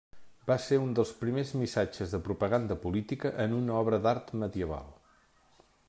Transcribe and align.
Va 0.51 0.55
ser 0.67 0.77
un 0.83 0.95
dels 0.99 1.11
primers 1.19 1.51
missatges 1.63 2.15
de 2.15 2.21
propaganda 2.29 2.79
política 2.87 3.33
en 3.45 3.55
una 3.59 3.77
obra 3.83 4.01
d'art 4.07 4.35
medieval. 4.47 4.91